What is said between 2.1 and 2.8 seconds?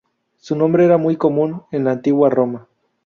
Roma.